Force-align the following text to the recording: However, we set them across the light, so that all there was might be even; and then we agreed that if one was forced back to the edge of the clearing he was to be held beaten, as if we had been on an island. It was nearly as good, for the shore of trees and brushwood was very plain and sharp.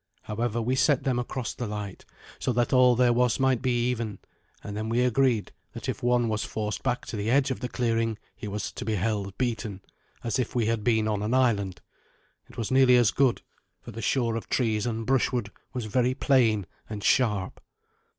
However, 0.23 0.59
we 0.63 0.75
set 0.75 1.03
them 1.03 1.19
across 1.19 1.53
the 1.53 1.67
light, 1.67 2.05
so 2.39 2.51
that 2.53 2.73
all 2.73 2.95
there 2.95 3.13
was 3.13 3.39
might 3.39 3.61
be 3.61 3.87
even; 3.91 4.17
and 4.63 4.75
then 4.75 4.89
we 4.89 5.01
agreed 5.01 5.51
that 5.73 5.87
if 5.87 6.01
one 6.01 6.27
was 6.27 6.43
forced 6.43 6.81
back 6.81 7.05
to 7.05 7.15
the 7.15 7.29
edge 7.29 7.51
of 7.51 7.59
the 7.59 7.69
clearing 7.69 8.17
he 8.35 8.47
was 8.47 8.71
to 8.71 8.83
be 8.83 8.95
held 8.95 9.37
beaten, 9.37 9.81
as 10.23 10.39
if 10.39 10.55
we 10.55 10.65
had 10.65 10.83
been 10.83 11.07
on 11.07 11.21
an 11.21 11.35
island. 11.35 11.81
It 12.49 12.57
was 12.57 12.71
nearly 12.71 12.95
as 12.95 13.11
good, 13.11 13.43
for 13.79 13.91
the 13.91 14.01
shore 14.01 14.35
of 14.37 14.49
trees 14.49 14.87
and 14.87 15.05
brushwood 15.05 15.51
was 15.71 15.85
very 15.85 16.15
plain 16.15 16.65
and 16.89 17.03
sharp. 17.03 17.61